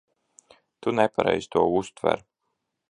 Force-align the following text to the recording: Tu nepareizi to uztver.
Tu 0.79 0.91
nepareizi 1.01 1.49
to 1.57 1.65
uztver. 1.81 2.27